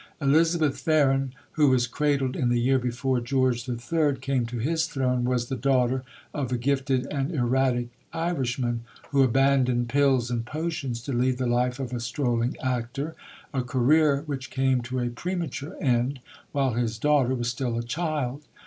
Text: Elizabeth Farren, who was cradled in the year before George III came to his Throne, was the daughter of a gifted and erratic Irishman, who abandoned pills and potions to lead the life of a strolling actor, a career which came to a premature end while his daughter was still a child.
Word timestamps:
Elizabeth 0.19 0.79
Farren, 0.79 1.31
who 1.51 1.69
was 1.69 1.85
cradled 1.85 2.35
in 2.35 2.49
the 2.49 2.59
year 2.59 2.79
before 2.79 3.19
George 3.21 3.69
III 3.69 4.15
came 4.19 4.47
to 4.47 4.57
his 4.57 4.87
Throne, 4.87 5.25
was 5.25 5.45
the 5.47 5.55
daughter 5.55 6.01
of 6.33 6.51
a 6.51 6.57
gifted 6.57 7.05
and 7.11 7.31
erratic 7.31 7.89
Irishman, 8.11 8.83
who 9.11 9.21
abandoned 9.21 9.89
pills 9.89 10.31
and 10.31 10.43
potions 10.43 11.03
to 11.03 11.13
lead 11.13 11.37
the 11.37 11.45
life 11.45 11.79
of 11.79 11.93
a 11.93 11.99
strolling 11.99 12.57
actor, 12.63 13.13
a 13.53 13.61
career 13.61 14.23
which 14.25 14.49
came 14.49 14.81
to 14.81 14.97
a 14.99 15.09
premature 15.11 15.77
end 15.79 16.19
while 16.51 16.73
his 16.73 16.97
daughter 16.97 17.35
was 17.35 17.49
still 17.49 17.77
a 17.77 17.83
child. 17.83 18.41